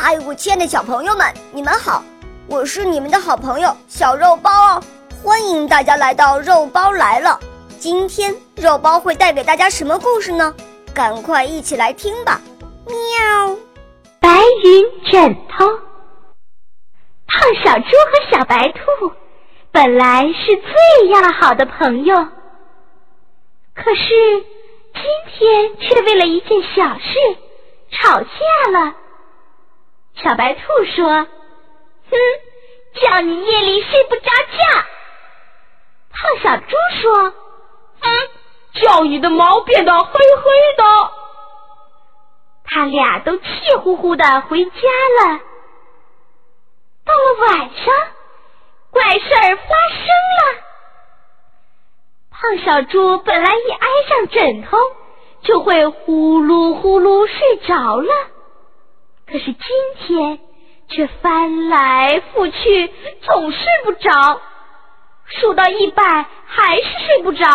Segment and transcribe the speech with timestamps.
[0.00, 2.04] 嗨，我亲爱的小朋友们，你们好！
[2.46, 4.82] 我是你们的好朋友小肉包哦，
[5.24, 7.36] 欢迎大家来到肉包来了。
[7.80, 10.54] 今天肉包会带给大家什么故事呢？
[10.94, 12.40] 赶快一起来听吧！
[12.86, 13.56] 喵。
[14.20, 15.66] 白云枕头。
[17.26, 19.12] 胖小猪和小白兔
[19.72, 22.14] 本来是最要好的朋友，
[23.74, 24.44] 可是
[24.94, 25.02] 今
[25.34, 27.36] 天却为了一件小事
[27.90, 28.94] 吵架了。
[30.22, 30.60] 小白兔
[30.96, 31.06] 说
[32.10, 32.16] ：“哼，
[32.94, 34.84] 叫你夜里睡不着觉。”
[36.10, 37.24] 胖小猪说
[38.00, 38.08] ：“啊，
[38.74, 41.10] 叫你的毛变得黑黑的。”
[42.70, 43.44] 他俩都气
[43.82, 45.40] 呼呼的回家了。
[47.04, 47.94] 到了晚上，
[48.90, 50.06] 怪事儿发生
[50.36, 50.62] 了。
[52.30, 54.78] 胖小猪本来一挨上枕头
[55.42, 58.12] 就会呼噜呼噜睡着了，
[59.30, 59.56] 可是今
[59.98, 60.38] 天
[60.88, 62.92] 却翻来覆去
[63.22, 64.40] 总睡不着，
[65.26, 66.02] 数到一百
[66.46, 67.46] 还是睡不着。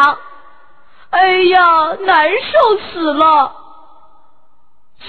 [1.10, 3.56] 哎呀，难受死了！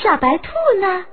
[0.02, 1.06] 小白兔呢？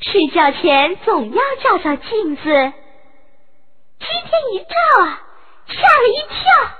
[0.00, 2.42] 睡觉前总要照照镜子。
[2.42, 5.22] 今天一照啊，
[5.66, 6.70] 吓了一跳，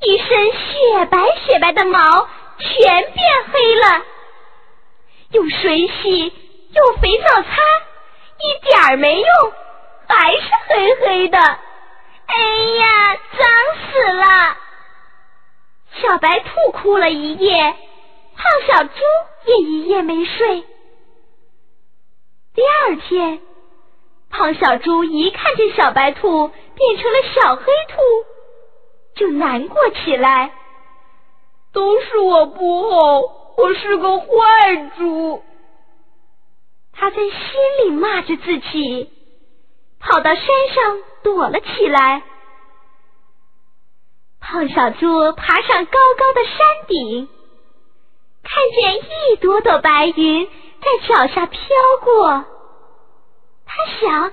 [0.00, 4.04] 一身雪白雪白的毛全变黑了。
[5.30, 6.32] 用水洗，
[6.74, 7.50] 用肥皂擦，
[8.38, 9.52] 一点儿没用，
[10.08, 11.38] 还是黑黑的。
[11.38, 12.36] 哎
[12.78, 13.48] 呀，脏
[13.92, 14.56] 死了！
[15.92, 17.76] 小白兔哭了一夜，
[18.36, 19.00] 胖小猪
[19.46, 20.64] 也一夜没睡。
[22.54, 23.40] 第二天，
[24.30, 28.02] 胖小猪一看见小白兔变成了小黑兔，
[29.14, 30.50] 就难过起来。
[31.72, 33.20] 都是我不好，
[33.56, 34.26] 我是个坏
[34.96, 35.42] 猪。
[36.94, 37.30] 他在心
[37.84, 39.10] 里骂着自己，
[40.00, 42.22] 跑到山上躲了起来。
[44.40, 47.28] 胖小猪爬上高高的山顶，
[48.42, 50.48] 看见一朵朵白云。
[50.84, 51.58] 在脚下飘
[52.02, 52.44] 过，
[53.64, 54.32] 他想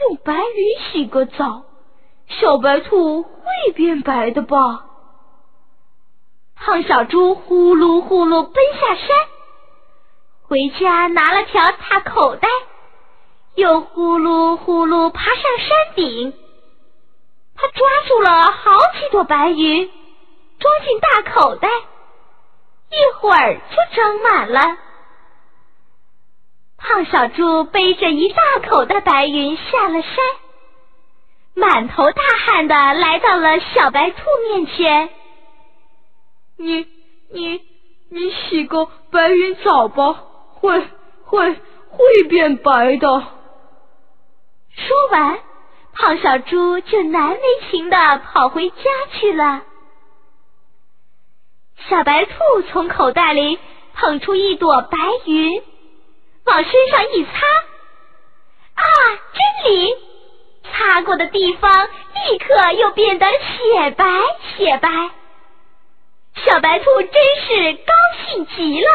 [0.00, 1.64] 用白云洗个澡，
[2.28, 4.84] 小白兔会变白的吧？
[6.56, 9.08] 胖小猪呼噜呼噜奔下山，
[10.48, 12.48] 回家拿了条大口袋，
[13.56, 16.32] 又呼噜呼噜爬上山顶。
[17.56, 19.90] 他抓住了好几朵白云，
[20.60, 24.60] 装进大口袋，一会儿就装满了。
[26.76, 30.14] 胖小猪背着一大口的白云下了山，
[31.54, 34.18] 满头大汗的来到了小白兔
[34.48, 35.10] 面前。
[36.56, 36.86] 你
[37.32, 37.60] 你
[38.10, 40.22] 你洗个白云澡吧，
[40.66, 40.86] 会
[41.24, 41.52] 会
[41.90, 43.08] 会变白的。
[43.08, 45.38] 说完，
[45.92, 47.40] 胖小猪就难为
[47.70, 48.76] 情的跑回家
[49.12, 49.62] 去了。
[51.88, 52.32] 小白兔
[52.70, 53.58] 从口袋里
[53.94, 55.62] 捧出一朵白云。
[56.44, 57.30] 往身上一擦，
[58.74, 58.84] 啊，
[59.64, 59.96] 真灵！
[60.62, 64.04] 擦过的地方立刻又变得雪白
[64.56, 65.10] 雪白。
[66.36, 67.94] 小白兔真是高
[68.28, 68.88] 兴极了，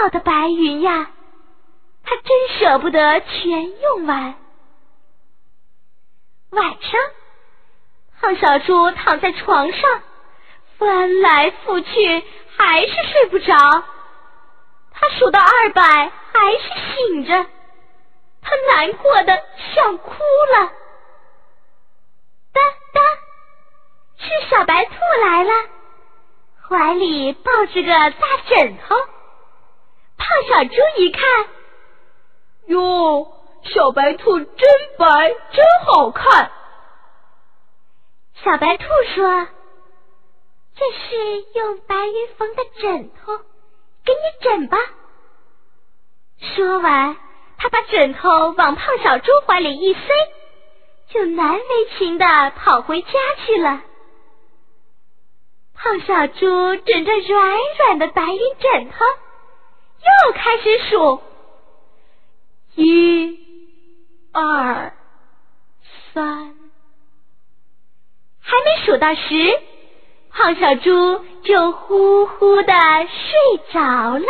[0.00, 1.10] 好的白云呀！
[2.04, 4.36] 他真舍不得全用完。
[6.50, 7.00] 晚上，
[8.20, 10.02] 胖小猪躺在床上，
[10.78, 12.24] 翻来覆去，
[12.56, 13.54] 还是睡不着。
[14.92, 17.46] 他数到二百，还是醒着。
[18.40, 19.42] 他难过的
[19.74, 20.72] 想哭了。
[22.52, 22.60] 哒
[22.94, 23.00] 哒，
[24.16, 24.92] 是小白兔
[25.26, 25.52] 来了，
[26.68, 28.96] 怀里抱着个大枕头。
[30.48, 31.22] 小猪一看，
[32.68, 33.30] 哟，
[33.64, 34.46] 小白兔真
[34.98, 36.50] 白，真好看。
[38.42, 39.46] 小白兔说
[40.74, 43.38] ：“这是用白云缝的枕头。”
[44.06, 44.78] 给你枕吧。
[46.40, 47.16] 说完，
[47.58, 50.00] 他把枕头往胖小猪怀里一塞，
[51.10, 52.24] 就难为情的
[52.56, 53.10] 跑回家
[53.44, 53.82] 去了。
[55.74, 59.04] 胖小猪枕着软软的白云枕头，
[60.00, 61.20] 又开始数：
[62.76, 63.38] 一、
[64.32, 64.92] 二、
[66.12, 66.54] 三，
[68.40, 69.60] 还没数到十。
[70.30, 72.72] 胖小猪就呼呼的
[73.08, 74.24] 睡着了。